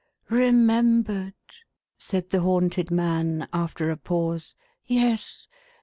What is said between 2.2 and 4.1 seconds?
the haunted man, after a